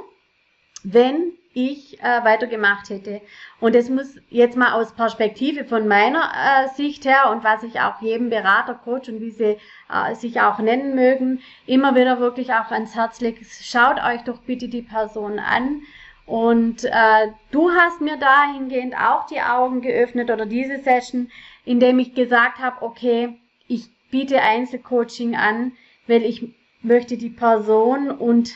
wenn 0.82 1.34
ich 1.54 2.00
äh, 2.00 2.24
weitergemacht 2.24 2.90
hätte. 2.90 3.20
Und 3.60 3.76
das 3.76 3.90
muss 3.90 4.16
jetzt 4.28 4.56
mal 4.56 4.72
aus 4.72 4.92
Perspektive 4.92 5.64
von 5.64 5.86
meiner 5.86 6.32
äh, 6.34 6.74
Sicht 6.74 7.04
her 7.04 7.30
und 7.30 7.44
was 7.44 7.62
ich 7.62 7.78
auch 7.78 8.02
jedem 8.02 8.28
Berater, 8.28 8.74
Coach 8.74 9.08
und 9.08 9.20
wie 9.20 9.30
sie 9.30 9.56
äh, 9.88 10.14
sich 10.16 10.40
auch 10.40 10.58
nennen 10.58 10.96
mögen, 10.96 11.42
immer 11.64 11.94
wieder 11.94 12.18
wirklich 12.18 12.52
auch 12.52 12.72
ans 12.72 12.96
Herz 12.96 13.20
lege. 13.20 13.44
Schaut 13.44 14.02
euch 14.02 14.22
doch 14.24 14.38
bitte 14.38 14.66
die 14.66 14.82
Person 14.82 15.38
an 15.38 15.82
und 16.28 16.84
äh, 16.84 17.28
du 17.52 17.70
hast 17.70 18.02
mir 18.02 18.18
dahingehend 18.18 18.94
auch 18.94 19.26
die 19.26 19.40
Augen 19.40 19.80
geöffnet 19.80 20.30
oder 20.30 20.44
diese 20.44 20.78
Session, 20.78 21.30
indem 21.64 21.98
ich 21.98 22.14
gesagt 22.14 22.58
habe, 22.58 22.82
okay, 22.82 23.40
ich 23.66 23.88
biete 24.10 24.42
Einzelcoaching 24.42 25.36
an, 25.36 25.72
weil 26.06 26.22
ich 26.24 26.54
möchte 26.82 27.16
die 27.16 27.30
Person 27.30 28.10
und 28.10 28.54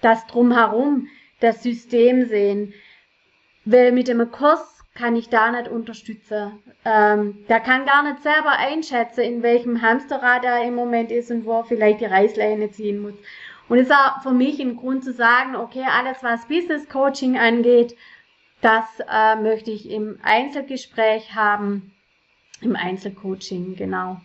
das 0.00 0.26
drumherum, 0.26 1.06
das 1.38 1.62
System 1.62 2.26
sehen. 2.26 2.74
Weil 3.64 3.92
mit 3.92 4.08
dem 4.08 4.28
Kurs 4.32 4.82
kann 4.94 5.14
ich 5.14 5.28
da 5.28 5.52
nicht 5.52 5.68
unterstützen. 5.68 6.60
Ähm, 6.84 7.44
der 7.48 7.60
kann 7.60 7.86
gar 7.86 8.02
nicht 8.02 8.20
selber 8.24 8.58
einschätzen, 8.58 9.20
in 9.20 9.44
welchem 9.44 9.80
Hamsterrad 9.80 10.44
er 10.44 10.64
im 10.64 10.74
Moment 10.74 11.12
ist 11.12 11.30
und 11.30 11.44
wo 11.44 11.58
er 11.58 11.64
vielleicht 11.64 12.00
die 12.00 12.06
Reißleine 12.06 12.72
ziehen 12.72 13.00
muss. 13.00 13.14
Und 13.70 13.78
es 13.78 13.90
auch 13.92 14.20
für 14.22 14.32
mich 14.32 14.58
ein 14.58 14.76
Grund 14.76 15.04
zu 15.04 15.12
sagen, 15.12 15.54
okay, 15.54 15.84
alles 15.88 16.24
was 16.24 16.48
Business 16.48 16.88
Coaching 16.88 17.38
angeht, 17.38 17.96
das 18.62 18.84
äh, 19.08 19.36
möchte 19.36 19.70
ich 19.70 19.88
im 19.88 20.18
Einzelgespräch 20.24 21.36
haben, 21.36 21.94
im 22.60 22.74
Einzelcoaching, 22.74 23.76
genau. 23.76 24.20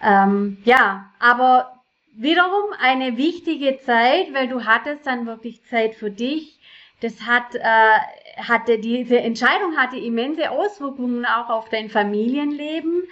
Ähm, 0.00 0.58
ja, 0.64 1.10
aber 1.18 1.82
wiederum 2.14 2.72
eine 2.80 3.16
wichtige 3.16 3.78
Zeit, 3.78 4.32
weil 4.32 4.46
du 4.46 4.64
hattest 4.64 5.08
dann 5.08 5.26
wirklich 5.26 5.64
Zeit 5.64 5.96
für 5.96 6.12
dich. 6.12 6.60
Das 7.00 7.22
hat, 7.22 7.56
äh, 7.56 8.42
hatte 8.46 8.78
diese 8.78 9.18
Entscheidung 9.18 9.76
hatte 9.76 9.96
immense 9.96 10.52
Auswirkungen 10.52 11.26
auch 11.26 11.50
auf 11.50 11.68
dein 11.68 11.90
Familienleben. 11.90 13.02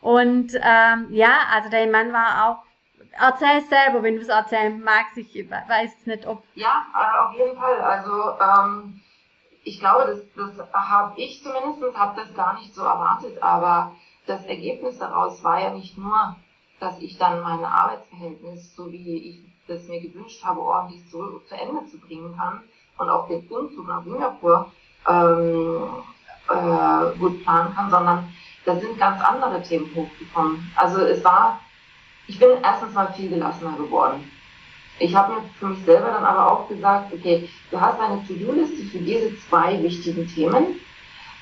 Und 0.00 0.54
ähm, 0.54 1.08
ja, 1.10 1.48
also 1.52 1.68
dein 1.68 1.90
Mann 1.90 2.12
war 2.12 2.48
auch 2.48 2.69
erzähl 3.18 3.62
selber, 3.62 4.02
wenn 4.02 4.16
du 4.16 4.22
es 4.22 4.28
erzählen 4.28 4.82
magst. 4.82 5.16
Ich 5.16 5.34
weiß 5.50 6.06
nicht, 6.06 6.26
ob. 6.26 6.42
Ja, 6.54 6.86
auf 7.26 7.36
jeden 7.36 7.56
Fall. 7.56 7.80
Also 7.80 8.34
ähm, 8.40 9.00
ich 9.64 9.80
glaube, 9.80 10.22
das, 10.36 10.56
das 10.56 10.72
habe 10.72 11.20
ich 11.20 11.42
zumindest, 11.42 11.96
habe 11.96 12.20
das 12.20 12.34
gar 12.34 12.54
nicht 12.58 12.74
so 12.74 12.82
erwartet, 12.82 13.42
aber 13.42 13.92
das 14.26 14.44
Ergebnis 14.46 14.98
daraus 14.98 15.42
war 15.44 15.60
ja 15.60 15.70
nicht 15.70 15.98
nur, 15.98 16.36
dass 16.78 16.98
ich 17.00 17.18
dann 17.18 17.42
mein 17.42 17.64
Arbeitsverhältnis, 17.64 18.74
so 18.74 18.90
wie 18.90 19.30
ich 19.30 19.40
das 19.68 19.86
mir 19.88 20.00
gewünscht 20.00 20.42
habe, 20.44 20.60
ordentlich 20.60 21.08
zu, 21.10 21.40
zu 21.48 21.54
Ende 21.54 21.84
zu 21.86 21.98
bringen 21.98 22.34
kann 22.36 22.62
und 22.98 23.08
auch 23.08 23.28
den 23.28 23.46
Umzug 23.48 23.86
nach 23.86 24.02
Singapur 24.02 24.72
ähm, 25.08 26.02
äh, 26.48 27.18
gut 27.18 27.42
planen 27.42 27.74
kann, 27.74 27.90
sondern 27.90 28.32
da 28.64 28.76
sind 28.76 28.98
ganz 28.98 29.22
andere 29.22 29.62
Themen 29.62 29.94
hochgekommen. 29.94 30.70
Also 30.76 31.00
es 31.00 31.22
war 31.24 31.60
ich 32.30 32.38
bin 32.38 32.50
erstens 32.62 32.94
mal 32.94 33.12
viel 33.12 33.28
gelassener 33.28 33.76
geworden. 33.76 34.30
Ich 35.00 35.14
habe 35.16 35.34
mir 35.34 35.40
für 35.58 35.66
mich 35.66 35.84
selber 35.84 36.12
dann 36.12 36.24
aber 36.24 36.52
auch 36.52 36.68
gesagt, 36.68 37.12
okay, 37.12 37.48
du 37.72 37.80
hast 37.80 37.98
eine 37.98 38.24
To-Do-Liste 38.24 38.84
für 38.84 38.98
diese 38.98 39.36
zwei 39.48 39.82
wichtigen 39.82 40.28
Themen. 40.28 40.78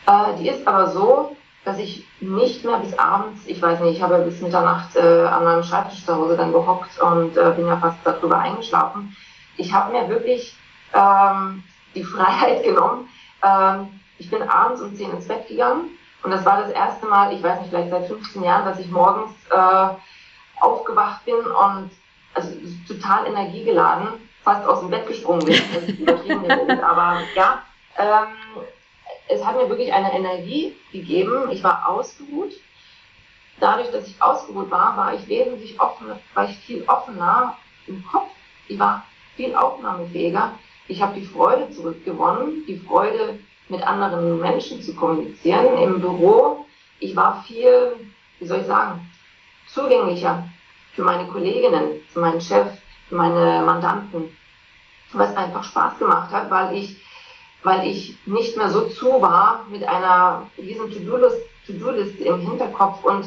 Äh, 0.07 0.39
die 0.39 0.49
ist 0.49 0.67
aber 0.67 0.89
so, 0.89 1.37
dass 1.67 1.79
ich 1.79 2.07
nicht 2.21 2.65
mehr 2.65 2.79
bis 2.79 2.99
abends, 2.99 3.43
ich 3.45 3.61
weiß 3.61 3.81
nicht, 3.81 3.97
ich 3.97 4.03
habe 4.03 4.17
bis 4.21 4.41
Mitternacht 4.41 4.97
äh, 4.97 5.27
an 5.27 5.45
meinem 5.45 5.63
Schreibtisch 5.63 6.07
zu 6.07 6.15
Hause 6.17 6.39
dann 6.39 6.53
gehockt 6.53 6.99
und 7.03 7.37
äh, 7.37 7.53
bin 7.55 7.67
ja 7.67 7.77
fast 7.77 7.99
darüber 8.05 8.39
eingeschlafen. 8.39 9.15
Ich 9.59 9.71
habe 9.71 9.93
mir 9.93 10.09
wirklich 10.09 10.57
ähm, 10.95 11.63
die 11.95 12.05
Freiheit 12.15 12.63
genommen. 12.63 13.11
Ähm, 13.43 13.89
ich 14.17 14.31
bin 14.31 14.43
abends 14.43 14.81
um 14.81 14.95
10 14.97 15.11
ins 15.11 15.29
Bett 15.29 15.49
gegangen 15.49 15.91
und 16.23 16.31
das 16.31 16.47
war 16.47 16.63
das 16.63 16.71
erste 16.71 17.07
Mal, 17.07 17.35
ich 17.35 17.43
weiß 17.43 17.61
nicht, 17.61 17.69
vielleicht 17.69 17.91
seit 17.91 18.07
15 18.07 18.43
Jahren, 18.43 18.65
dass 18.65 18.79
ich 18.79 18.91
morgens 18.91 19.33
äh, 19.51 19.89
aufgewacht 20.61 21.25
bin 21.25 21.37
und 21.37 21.91
also 22.35 22.51
total 22.87 23.27
energiegeladen 23.27 24.09
fast 24.43 24.67
aus 24.67 24.81
dem 24.81 24.91
Bett 24.91 25.07
gesprungen 25.07 25.45
bin. 25.45 26.81
Aber 26.81 27.21
ja, 27.35 27.63
ähm, 27.99 28.63
es 29.29 29.45
hat 29.45 29.57
mir 29.57 29.69
wirklich 29.69 29.93
eine 29.93 30.13
Energie 30.13 30.75
gegeben. 30.93 31.51
Ich 31.51 31.63
war 31.63 31.89
ausgeruht. 31.89 32.53
Dadurch, 33.61 33.91
dass 33.91 34.07
ich 34.07 34.23
ausgeruht 34.23 34.71
war, 34.71 34.97
war 34.97 35.15
ich 35.15 35.27
wesentlich 35.29 35.79
offener, 35.81 36.21
war 36.35 36.49
ich 36.49 36.57
viel 36.59 36.85
offener 36.87 37.57
im 37.87 38.05
Kopf. 38.07 38.31
Ich 38.69 38.79
war 38.79 39.05
viel 39.37 39.55
aufnahmefähiger. 39.55 40.53
Ich 40.87 41.03
habe 41.03 41.19
die 41.19 41.27
Freude 41.27 41.71
zurückgewonnen, 41.71 42.65
die 42.67 42.79
Freude 42.79 43.39
mit 43.69 43.83
anderen 43.83 44.41
Menschen 44.41 44.81
zu 44.81 44.95
kommunizieren 44.95 45.77
im 45.77 46.01
Büro. 46.01 46.65
Ich 47.01 47.15
war 47.15 47.43
viel, 47.47 47.97
wie 48.39 48.47
soll 48.47 48.61
ich 48.61 48.67
sagen, 48.67 49.11
zugänglicher 49.67 50.48
für 50.99 51.05
meine 51.05 51.29
Kolleginnen, 51.29 52.01
für 52.13 52.19
meinen 52.19 52.41
Chef, 52.41 52.67
für 53.09 53.15
meine 53.15 53.63
Mandanten, 53.65 54.37
was 55.13 55.37
einfach 55.37 55.63
Spaß 55.63 55.97
gemacht 56.01 56.33
hat, 56.33 56.51
weil 56.51 56.77
ich, 56.77 56.97
weil 57.63 57.87
ich 57.87 58.17
nicht 58.27 58.57
mehr 58.57 58.69
so 58.69 58.89
zu 58.89 59.23
war 59.23 59.65
mit 59.71 59.85
einer 59.85 60.51
riesen 60.59 60.91
To-Do-Liste 60.91 62.25
im 62.25 62.41
Hinterkopf 62.41 63.05
und 63.05 63.27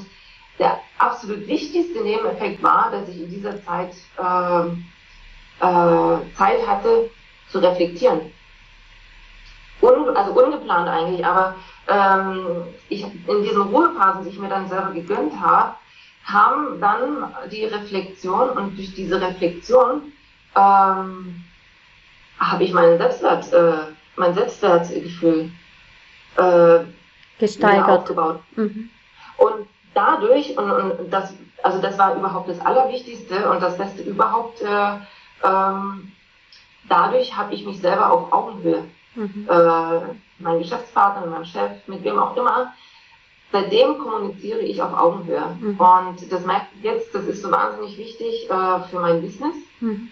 der 0.59 0.81
absolut 0.97 1.47
wichtigste 1.47 2.01
Nebeneffekt 2.01 2.61
war, 2.61 2.91
dass 2.91 3.07
ich 3.07 3.21
in 3.21 3.29
dieser 3.29 3.63
Zeit 3.63 3.93
äh, 4.17 4.67
äh, 5.65 6.17
Zeit 6.35 6.67
hatte 6.67 7.09
zu 7.49 7.59
reflektieren. 7.59 8.33
Un, 9.81 10.17
also 10.17 10.33
ungeplant 10.33 10.89
eigentlich, 10.89 11.25
aber 11.25 11.55
ähm, 11.87 12.65
ich, 12.89 13.03
in 13.03 13.43
diesen 13.43 13.61
Ruhephasen, 13.61 14.25
die 14.25 14.29
ich 14.31 14.39
mir 14.39 14.49
dann 14.49 14.67
selber 14.67 14.91
gegönnt 14.91 15.39
habe, 15.39 15.75
kam 16.27 16.79
dann 16.79 17.33
die 17.51 17.65
Reflexion 17.65 18.49
und 18.51 18.77
durch 18.77 18.93
diese 18.93 19.19
Reflexion 19.19 20.13
ähm, 20.55 21.43
habe 22.39 22.63
ich 22.63 22.73
meinen 22.73 22.97
Selbstwert, 22.97 23.51
äh, 23.53 23.91
mein 24.15 24.33
Selbstwertgefühl 24.33 25.51
äh, 26.37 26.79
gesteigert 27.39 27.89
aufgebaut. 27.89 28.39
Mhm. 28.55 28.89
Und 29.37 29.67
dadurch, 29.93 30.57
und, 30.57 30.71
und 30.71 31.11
das, 31.11 31.33
also 31.63 31.81
das 31.81 31.97
war 31.97 32.15
überhaupt 32.15 32.49
das 32.49 32.59
Allerwichtigste 32.61 33.49
und 33.49 33.61
das 33.61 33.77
Beste 33.77 34.03
überhaupt, 34.03 34.61
äh, 34.61 34.95
ähm, 35.43 36.11
dadurch 36.87 37.35
habe 37.35 37.53
ich 37.53 37.65
mich 37.65 37.79
selber 37.79 38.11
auf 38.11 38.31
Augenhöhe, 38.31 38.83
mhm. 39.15 39.47
äh, 39.49 39.99
mein 40.39 40.59
Geschäftspartner, 40.59 41.27
mein 41.27 41.45
Chef, 41.45 41.71
mit 41.87 42.03
wem 42.03 42.19
auch 42.19 42.35
immer, 42.35 42.73
seitdem 43.51 43.97
kommuniziere 43.97 44.59
ich 44.59 44.81
auf 44.81 44.93
Augenhöhe. 44.93 45.57
Mhm. 45.59 45.79
Und 45.79 46.31
das 46.31 46.45
merke 46.45 46.67
ich 46.77 46.83
jetzt, 46.83 47.13
das 47.13 47.25
ist 47.25 47.41
so 47.41 47.51
wahnsinnig 47.51 47.97
wichtig 47.97 48.49
äh, 48.49 48.79
für 48.89 48.99
mein 48.99 49.21
Business, 49.21 49.55
mhm. 49.79 50.09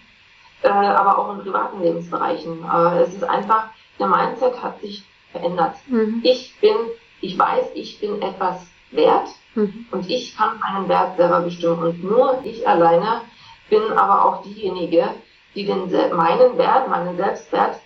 äh, 0.63 0.67
aber 0.69 1.17
auch 1.17 1.34
in 1.34 1.41
privaten 1.41 1.81
Lebensbereichen. 1.81 2.63
Äh, 2.63 3.01
es 3.01 3.13
ist 3.13 3.24
einfach, 3.24 3.69
der 4.00 4.08
Mindset 4.08 4.62
hat 4.62 4.79
sich 4.81 5.03
verändert. 5.31 5.75
Mhm. 5.88 6.22
Ich 6.24 6.60
bin, 6.60 6.75
ich 7.22 7.38
weiß, 7.38 7.67
ich 7.75 8.00
bin 8.00 8.22
etwas 8.22 8.67
wert 8.91 9.29
mhm. 9.55 9.86
und 9.91 10.10
ich 10.10 10.36
kann 10.36 10.60
meinen 10.60 10.89
Wert 10.89 11.17
selber 11.17 11.41
bestimmen. 11.41 11.84
Und 11.84 12.03
nur 12.03 12.39
ich 12.43 12.67
alleine 12.67 13.22
bin 13.69 13.84
aber 13.96 14.25
auch 14.25 14.43
diejenige, 14.43 15.10
die 15.55 15.65
den, 15.65 15.89
meinen 16.15 16.58
Wert, 16.58 16.89
meinen 16.89 17.17
Selbstwert 17.17 17.79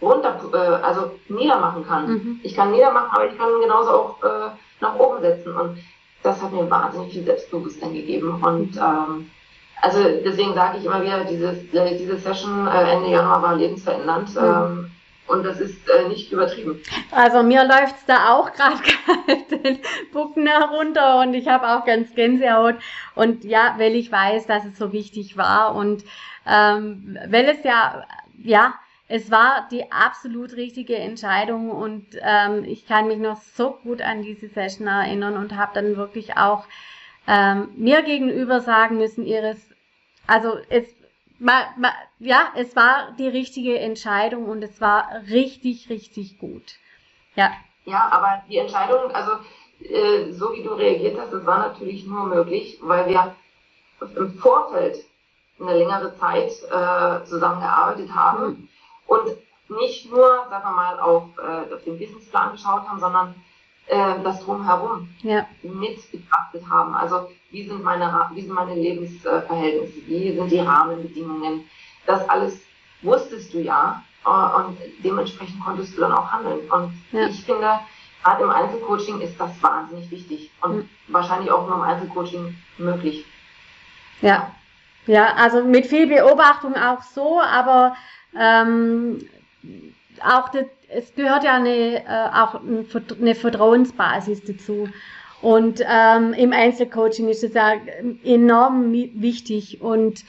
runter, 0.00 0.40
äh, 0.52 0.84
also 0.84 1.12
niedermachen 1.28 1.86
kann. 1.86 2.08
Mhm. 2.08 2.40
Ich 2.42 2.54
kann 2.54 2.72
niedermachen, 2.72 3.10
aber 3.12 3.26
ich 3.26 3.36
kann 3.38 3.48
genauso 3.60 3.90
auch 3.90 4.22
äh, 4.22 4.50
nach 4.80 4.98
oben 4.98 5.20
setzen. 5.20 5.54
Und 5.56 5.78
das 6.22 6.42
hat 6.42 6.52
mir 6.52 6.68
wahnsinnig 6.70 7.12
viel 7.12 7.24
Selbstbewusstsein 7.24 7.94
gegeben. 7.94 8.42
Und 8.42 8.76
ähm, 8.76 9.30
also 9.80 10.02
deswegen 10.24 10.54
sage 10.54 10.78
ich 10.78 10.84
immer 10.84 11.02
wieder, 11.02 11.24
dieses, 11.24 11.72
äh, 11.72 11.96
diese 11.96 12.16
Session 12.16 12.66
äh, 12.66 12.92
Ende 12.92 13.10
Januar 13.10 13.42
war 13.42 13.56
lebensverändernd. 13.56 14.34
Mhm. 14.34 14.40
Ähm, 14.40 14.90
und 15.28 15.44
das 15.44 15.60
ist 15.60 15.88
äh, 15.90 16.08
nicht 16.08 16.32
übertrieben. 16.32 16.80
Also 17.10 17.42
mir 17.42 17.62
läuft's 17.64 18.06
da 18.06 18.32
auch 18.32 18.50
gerade 18.52 18.78
den 19.50 19.78
Bucken 20.12 20.46
herunter 20.46 21.20
und 21.20 21.34
ich 21.34 21.46
habe 21.48 21.68
auch 21.68 21.84
ganz 21.84 22.14
Gänsehaut. 22.14 22.76
Und 23.14 23.44
ja, 23.44 23.74
weil 23.76 23.94
ich 23.94 24.10
weiß, 24.10 24.46
dass 24.46 24.64
es 24.64 24.78
so 24.78 24.92
wichtig 24.92 25.36
war 25.36 25.74
und 25.74 26.02
ähm, 26.46 27.18
weil 27.28 27.44
es 27.46 27.62
ja, 27.62 28.06
ja, 28.42 28.74
es 29.08 29.30
war 29.30 29.66
die 29.70 29.90
absolut 29.90 30.52
richtige 30.52 30.96
Entscheidung 30.96 31.70
und 31.70 32.06
ähm, 32.20 32.64
ich 32.64 32.86
kann 32.86 33.08
mich 33.08 33.18
noch 33.18 33.40
so 33.40 33.72
gut 33.82 34.02
an 34.02 34.22
diese 34.22 34.48
Session 34.48 34.86
erinnern 34.86 35.38
und 35.38 35.56
habe 35.56 35.72
dann 35.74 35.96
wirklich 35.96 36.36
auch 36.36 36.64
ähm, 37.26 37.70
mir 37.76 38.02
gegenüber 38.02 38.60
sagen 38.60 38.98
müssen, 38.98 39.26
Iris, 39.26 39.70
also 40.26 40.58
es, 40.68 40.94
ma, 41.38 41.68
ma, 41.78 41.90
ja, 42.18 42.52
es 42.54 42.76
war 42.76 43.12
die 43.18 43.28
richtige 43.28 43.78
Entscheidung 43.78 44.44
und 44.44 44.62
es 44.62 44.78
war 44.78 45.08
richtig, 45.30 45.88
richtig 45.88 46.38
gut. 46.38 46.74
Ja. 47.34 47.52
Ja, 47.86 48.08
aber 48.10 48.42
die 48.50 48.58
Entscheidung, 48.58 49.10
also 49.12 49.32
äh, 49.80 50.30
so 50.32 50.52
wie 50.52 50.62
du 50.62 50.74
reagiert 50.74 51.18
hast, 51.18 51.32
das 51.32 51.46
war 51.46 51.58
natürlich 51.60 52.06
nur 52.06 52.26
möglich, 52.26 52.78
weil 52.82 53.08
wir 53.08 53.34
im 54.16 54.34
Vorfeld 54.34 54.98
eine 55.58 55.78
längere 55.78 56.14
Zeit 56.18 56.50
äh, 56.70 57.24
zusammengearbeitet 57.24 58.14
haben. 58.14 58.48
Mhm 58.48 58.67
und 59.08 59.36
nicht 59.80 60.10
nur, 60.10 60.46
sagen 60.48 60.64
wir 60.64 60.70
mal, 60.70 60.98
auf, 61.00 61.24
äh, 61.36 61.74
auf 61.74 61.82
den 61.84 61.98
Businessplan 61.98 62.52
geschaut 62.52 62.88
haben, 62.88 63.00
sondern 63.00 63.34
äh, 63.86 64.14
das 64.22 64.40
drumherum 64.44 65.08
ja. 65.22 65.46
mit 65.62 66.10
betrachtet 66.10 66.62
haben. 66.70 66.94
Also 66.94 67.28
wie 67.50 67.66
sind 67.66 67.82
meine, 67.82 68.30
wie 68.34 68.42
sind 68.42 68.54
meine 68.54 68.74
Lebensverhältnisse, 68.74 70.06
wie 70.06 70.34
sind 70.34 70.50
die 70.50 70.60
Rahmenbedingungen. 70.60 71.64
Das 72.06 72.26
alles 72.28 72.60
wusstest 73.02 73.52
du 73.52 73.60
ja 73.60 74.02
äh, 74.24 74.28
und 74.28 74.78
dementsprechend 75.04 75.62
konntest 75.64 75.96
du 75.96 76.00
dann 76.00 76.12
auch 76.12 76.30
handeln. 76.30 76.60
Und 76.70 76.92
ja. 77.12 77.26
ich 77.28 77.44
finde, 77.44 77.80
gerade 78.22 78.44
im 78.44 78.50
Einzelcoaching 78.50 79.20
ist 79.20 79.38
das 79.38 79.62
wahnsinnig 79.62 80.10
wichtig 80.10 80.50
und 80.62 80.76
mhm. 80.76 80.88
wahrscheinlich 81.08 81.50
auch 81.50 81.66
nur 81.66 81.76
im 81.76 81.82
Einzelcoaching 81.82 82.56
möglich. 82.78 83.24
Ja, 84.20 84.50
Ja, 85.08 85.34
also 85.36 85.64
mit 85.64 85.86
viel 85.86 86.06
Beobachtung 86.06 86.74
auch 86.74 87.00
so, 87.00 87.40
aber 87.40 87.96
ähm, 88.38 89.18
auch 90.20 90.48
das, 90.50 90.64
es 90.88 91.14
gehört 91.14 91.44
ja 91.44 91.54
eine, 91.54 92.04
äh, 92.04 92.28
auch 92.32 92.60
eine 92.62 93.34
Vertrauensbasis 93.34 94.44
dazu. 94.44 94.88
Und 95.40 95.82
ähm, 95.86 96.32
im 96.32 96.52
Einzelcoaching 96.52 97.28
ist 97.28 97.44
es 97.44 97.54
ja 97.54 97.74
enorm 98.24 98.92
wichtig. 98.92 99.80
Und 99.80 100.24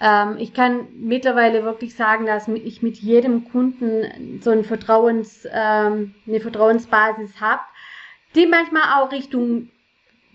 ähm, 0.00 0.36
ich 0.38 0.54
kann 0.54 0.86
mittlerweile 0.96 1.64
wirklich 1.64 1.94
sagen, 1.96 2.26
dass 2.26 2.46
ich 2.48 2.82
mit 2.82 2.96
jedem 2.98 3.48
Kunden 3.50 4.40
so 4.42 4.50
ein 4.50 4.64
Vertrauens, 4.64 5.46
ähm, 5.50 6.14
eine 6.26 6.40
Vertrauensbasis 6.40 7.40
habe, 7.40 7.62
die 8.34 8.46
manchmal 8.46 9.00
auch 9.02 9.10
Richtung 9.10 9.70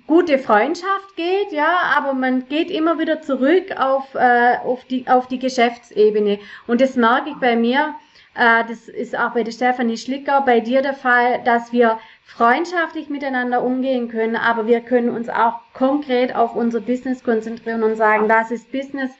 gute 0.09 0.39
Freundschaft 0.39 1.15
geht, 1.15 1.51
ja, 1.51 1.81
aber 1.95 2.15
man 2.15 2.47
geht 2.47 2.71
immer 2.71 2.97
wieder 2.97 3.21
zurück 3.21 3.77
auf, 3.77 4.15
äh, 4.15 4.57
auf, 4.65 4.83
die, 4.85 5.07
auf 5.07 5.27
die 5.27 5.37
Geschäftsebene. 5.37 6.39
Und 6.65 6.81
das 6.81 6.95
merke 6.95 7.29
ich 7.29 7.35
bei 7.35 7.55
mir, 7.55 7.93
äh, 8.33 8.63
das 8.67 8.89
ist 8.89 9.15
auch 9.15 9.33
bei 9.35 9.43
der 9.43 9.51
Stefanie 9.51 9.97
Schlicker, 9.97 10.41
bei 10.41 10.61
dir 10.61 10.81
der 10.81 10.95
Fall, 10.95 11.43
dass 11.43 11.71
wir 11.71 11.99
freundschaftlich 12.25 13.09
miteinander 13.09 13.61
umgehen 13.61 14.09
können, 14.09 14.35
aber 14.35 14.65
wir 14.65 14.81
können 14.81 15.09
uns 15.09 15.29
auch 15.29 15.59
konkret 15.73 16.35
auf 16.35 16.55
unser 16.55 16.81
Business 16.81 17.23
konzentrieren 17.23 17.83
und 17.83 17.95
sagen, 17.95 18.27
das 18.27 18.49
ist 18.49 18.71
Business, 18.71 19.11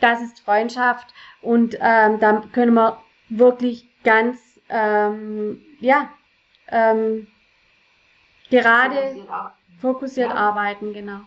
das 0.00 0.20
ist 0.20 0.40
Freundschaft 0.40 1.06
und 1.40 1.78
ähm, 1.80 2.20
dann 2.20 2.52
können 2.52 2.74
wir 2.74 2.98
wirklich 3.30 3.88
ganz, 4.04 4.60
ähm, 4.68 5.62
ja, 5.80 6.10
ähm, 6.70 7.28
gerade 8.50 9.16
fokussiert, 9.84 10.30
ja. 10.30 10.34
arbeiten, 10.34 10.94
genau. 10.94 11.20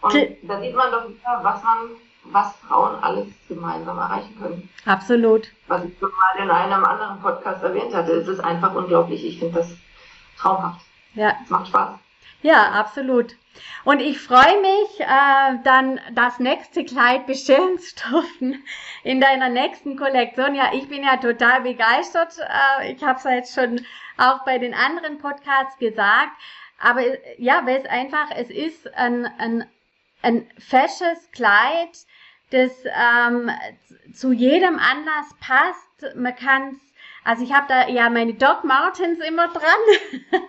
Und 0.00 0.14
da 0.42 0.60
sieht 0.60 0.74
man 0.74 0.90
doch 0.90 1.08
wieder, 1.08 1.40
was 1.42 1.62
man, 1.62 1.78
was 2.24 2.56
Frauen 2.56 2.96
alles 3.02 3.28
gemeinsam 3.48 3.96
erreichen 3.98 4.36
können. 4.40 4.68
Absolut. 4.84 5.48
Was 5.68 5.84
ich 5.84 5.96
schon 5.98 6.10
mal 6.10 6.42
in 6.42 6.50
einem 6.50 6.84
anderen 6.84 7.20
Podcast 7.20 7.62
erwähnt 7.62 7.94
hatte, 7.94 8.12
es 8.12 8.26
ist 8.26 8.40
einfach 8.40 8.74
unglaublich. 8.74 9.24
Ich 9.24 9.38
finde 9.38 9.60
das 9.60 9.70
traumhaft. 10.36 10.84
Ja. 11.14 11.36
Es 11.42 11.50
macht 11.50 11.68
Spaß. 11.68 11.90
Ja, 12.42 12.72
absolut. 12.72 13.36
Und 13.84 14.00
ich 14.00 14.18
freue 14.18 14.60
mich, 14.60 15.00
äh, 15.00 15.58
dann 15.64 16.00
das 16.12 16.40
nächste 16.40 16.84
Kleid 16.84 17.26
bestellen 17.26 17.78
zu 17.78 17.94
dürfen 18.10 18.64
in 19.04 19.20
deiner 19.20 19.48
nächsten 19.48 19.96
Kollektion. 19.96 20.54
Ja, 20.54 20.70
ich 20.74 20.88
bin 20.88 21.04
ja 21.04 21.16
total 21.16 21.62
begeistert. 21.62 22.36
Äh, 22.80 22.92
ich 22.92 23.02
habe 23.02 23.18
es 23.18 23.24
ja 23.24 23.30
jetzt 23.30 23.54
schon 23.54 23.80
auch 24.18 24.44
bei 24.44 24.58
den 24.58 24.74
anderen 24.74 25.18
Podcasts 25.18 25.78
gesagt. 25.78 26.32
Aber 26.78 27.02
ja, 27.38 27.64
weil 27.66 27.80
es 27.80 27.86
einfach, 27.86 28.30
es 28.34 28.50
ist 28.50 28.92
ein, 28.94 29.26
ein, 29.38 29.68
ein 30.22 30.48
fesches 30.58 31.30
Kleid, 31.32 32.06
das 32.50 32.72
ähm, 32.84 33.50
zu 34.14 34.32
jedem 34.32 34.78
Anlass 34.78 35.34
passt. 35.40 36.16
Man 36.16 36.36
kann 36.36 36.80
also 37.26 37.42
ich 37.42 37.52
habe 37.52 37.66
da 37.66 37.88
ja 37.88 38.08
meine 38.08 38.34
Doc 38.34 38.62
Martens 38.62 39.18
immer 39.18 39.48
dran. 39.48 39.60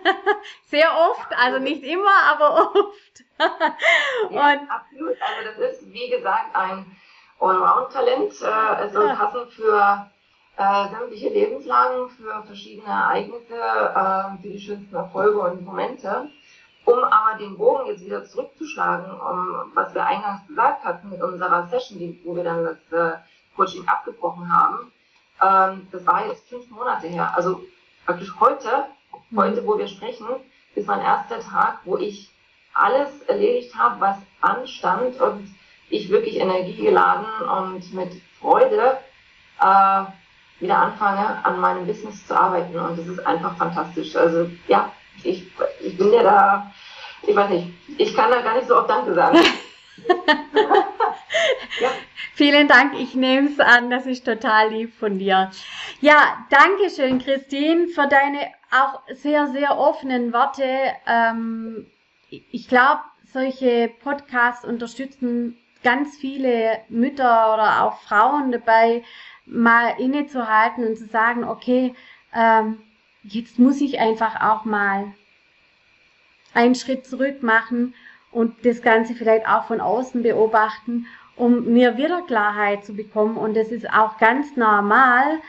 Sehr 0.65 0.95
oft, 0.95 1.35
also 1.35 1.57
nicht 1.57 1.83
immer, 1.83 2.15
aber 2.23 2.71
oft. 2.75 3.23
ja, 4.29 4.61
absolut. 4.69 5.17
Also 5.19 5.49
das 5.49 5.71
ist, 5.71 5.91
wie 5.91 6.07
gesagt, 6.07 6.55
ein 6.55 6.85
Allround-Talent. 7.39 8.31
Äh, 8.43 8.85
es 8.85 8.93
soll 8.93 9.09
passen 9.15 9.49
für 9.49 10.11
äh, 10.57 10.89
sämtliche 10.89 11.29
Lebenslagen, 11.29 12.09
für 12.09 12.43
verschiedene 12.43 12.89
Ereignisse, 12.89 13.55
äh, 13.55 14.41
für 14.41 14.49
die 14.49 14.59
schönsten 14.59 14.95
Erfolge 14.95 15.39
und 15.39 15.63
Momente. 15.63 16.29
Um 16.85 17.03
aber 17.03 17.37
den 17.37 17.57
Bogen 17.57 17.87
jetzt 17.87 18.05
wieder 18.05 18.23
zurückzuschlagen, 18.25 19.11
um 19.11 19.71
was 19.73 19.93
wir 19.93 20.05
eingangs 20.05 20.47
gesagt 20.47 20.83
hatten 20.85 21.09
mit 21.09 21.21
unserer 21.21 21.67
Session, 21.67 22.17
wo 22.23 22.35
wir 22.35 22.43
dann 22.43 22.63
das 22.63 22.77
äh, 22.91 23.17
Coaching 23.55 23.87
abgebrochen 23.87 24.49
haben, 24.51 24.91
ähm, 25.41 25.87
das 25.91 26.05
war 26.07 26.27
jetzt 26.27 26.47
fünf 26.47 26.69
Monate 26.69 27.07
her. 27.07 27.33
Also 27.35 27.61
praktisch 28.05 28.33
heute, 28.39 28.85
heute, 29.35 29.65
wo 29.67 29.77
wir 29.77 29.87
sprechen, 29.87 30.27
ist 30.75 30.87
mein 30.87 31.01
erster 31.01 31.39
Tag, 31.41 31.79
wo 31.83 31.97
ich 31.97 32.31
alles 32.73 33.21
erledigt 33.23 33.75
habe, 33.75 33.99
was 33.99 34.17
anstand 34.41 35.19
und 35.19 35.53
ich 35.89 36.09
wirklich 36.09 36.37
energiegeladen 36.37 37.25
und 37.47 37.93
mit 37.93 38.21
Freude 38.39 38.97
äh, 39.59 40.03
wieder 40.59 40.77
anfange, 40.77 41.43
an 41.45 41.59
meinem 41.59 41.85
Business 41.85 42.25
zu 42.25 42.35
arbeiten. 42.35 42.77
Und 42.77 42.99
das 42.99 43.07
ist 43.07 43.25
einfach 43.25 43.55
fantastisch. 43.57 44.15
Also 44.15 44.49
ja, 44.67 44.91
ich, 45.23 45.51
ich 45.81 45.97
bin 45.97 46.11
ja 46.13 46.23
da, 46.23 46.71
ich 47.23 47.35
weiß 47.35 47.49
nicht, 47.49 47.67
ich 47.97 48.15
kann 48.15 48.31
da 48.31 48.41
gar 48.41 48.55
nicht 48.55 48.67
so 48.67 48.77
oft 48.77 48.89
Danke 48.89 49.13
sagen. 49.13 49.37
ja. 51.81 51.89
Vielen 52.33 52.67
Dank, 52.67 52.93
ich 52.99 53.15
nehme 53.15 53.49
es 53.49 53.59
an, 53.59 53.89
das 53.89 54.05
ist 54.05 54.25
total 54.25 54.69
lieb 54.69 54.93
von 54.93 55.17
dir. 55.17 55.49
Ja, 56.01 56.45
danke 56.51 56.91
schön, 56.91 57.17
Christine, 57.17 57.87
für 57.87 58.07
deine 58.07 58.51
auch 58.69 59.01
sehr, 59.09 59.47
sehr 59.47 59.77
offenen 59.77 60.33
Worte. 60.33 60.63
Ähm, 61.07 61.87
ich 62.29 62.67
glaube, 62.67 63.01
solche 63.33 63.89
Podcasts 64.03 64.65
unterstützen 64.65 65.57
ganz 65.83 66.17
viele 66.17 66.79
Mütter 66.89 67.53
oder 67.53 67.83
auch 67.83 68.01
Frauen 68.01 68.51
dabei, 68.51 69.03
mal 69.45 69.93
innezuhalten 69.97 70.85
und 70.85 70.97
zu 70.97 71.05
sagen, 71.05 71.43
okay, 71.43 71.95
ähm, 72.33 72.79
jetzt 73.23 73.59
muss 73.59 73.81
ich 73.81 73.99
einfach 73.99 74.41
auch 74.41 74.65
mal 74.65 75.13
einen 76.53 76.75
Schritt 76.75 77.05
zurück 77.05 77.43
machen 77.43 77.93
und 78.31 78.65
das 78.65 78.81
Ganze 78.81 79.13
vielleicht 79.15 79.47
auch 79.47 79.65
von 79.65 79.79
außen 79.79 80.23
beobachten 80.23 81.07
um 81.37 81.71
mir 81.71 81.97
wieder 81.97 82.23
Klarheit 82.23 82.83
zu 82.83 82.93
bekommen. 82.93 83.37
Und 83.37 83.55
das 83.55 83.69
ist 83.69 83.89
auch 83.89 84.17
ganz 84.17 84.57
normal 84.57 85.39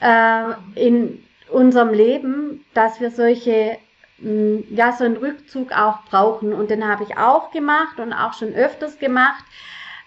äh, 0.00 0.52
in 0.76 1.22
unserem 1.50 1.92
Leben, 1.92 2.64
dass 2.72 3.00
wir 3.00 3.10
solche, 3.10 3.76
ja, 4.18 4.92
so 4.92 5.04
einen 5.04 5.16
Rückzug 5.16 5.72
auch 5.72 6.04
brauchen. 6.04 6.52
Und 6.52 6.70
den 6.70 6.86
habe 6.86 7.04
ich 7.04 7.16
auch 7.16 7.50
gemacht 7.50 7.98
und 7.98 8.12
auch 8.12 8.32
schon 8.34 8.54
öfters 8.54 8.98
gemacht. 8.98 9.44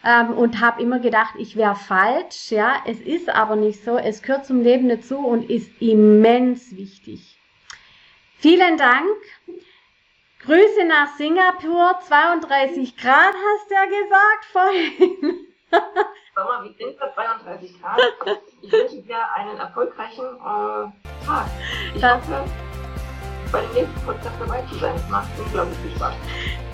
Ähm, 0.05 0.33
und 0.37 0.61
habe 0.61 0.81
immer 0.81 0.99
gedacht, 0.99 1.33
ich 1.37 1.55
wäre 1.55 1.75
falsch. 1.75 2.51
Ja, 2.51 2.75
es 2.85 2.99
ist 3.01 3.29
aber 3.29 3.55
nicht 3.55 3.83
so. 3.83 3.97
Es 3.97 4.21
gehört 4.21 4.45
zum 4.45 4.61
Leben 4.61 4.89
dazu 4.89 5.17
und 5.17 5.49
ist 5.49 5.71
immens 5.81 6.75
wichtig. 6.75 7.37
Vielen 8.39 8.77
Dank. 8.77 9.09
Grüße 10.45 10.85
nach 10.85 11.15
Singapur, 11.17 11.99
32 12.07 12.95
Grad 12.95 13.33
hast 13.33 13.69
du 13.69 13.73
ja 13.73 13.85
gesagt 13.85 14.45
vorhin. 14.51 15.47
Sommer, 16.35 16.63
wie 16.63 16.73
sind 16.81 16.95
das 17.01 17.13
32 17.15 17.81
Grad? 17.81 17.99
Ich 18.61 18.71
wünsche 18.71 19.01
dir 19.01 19.17
einen 19.35 19.57
erfolgreichen 19.57 20.23
äh, 20.23 21.25
Tag. 21.25 21.47
Ich 21.95 22.01
das 22.01 22.21
hoffe, 22.21 22.45
bei 23.51 23.61
dem 23.61 23.73
nächsten 23.73 24.01
Podcast 24.05 24.35
dabei 24.39 24.61
zu 24.71 24.79
sein. 24.79 24.95
Es 24.95 25.09
macht 25.09 25.29
unglaublich 25.37 25.77
viel 25.79 25.95
Spaß. 25.95 26.13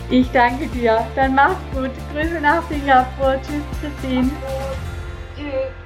Ich 0.10 0.32
danke 0.32 0.68
dir. 0.68 1.06
Dann 1.16 1.36
mach's 1.36 1.56
gut. 1.74 1.92
Grüße 2.14 2.40
nach 2.42 2.62
Singapur. 2.70 3.36
Tschüss, 3.42 3.64
Christine. 3.82 4.30
Tschüss. 5.36 5.83